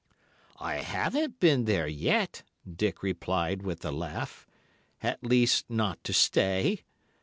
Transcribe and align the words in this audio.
"I 0.59 0.77
haven't 0.77 1.39
been 1.39 1.65
there 1.65 1.85
yet," 1.87 2.41
Dick 2.67 3.03
replied 3.03 3.61
with 3.61 3.85
a 3.85 3.91
laugh; 3.91 4.47
"at 5.03 5.23
least, 5.23 5.69
not 5.69 6.03
to 6.05 6.11
stay. 6.11 6.85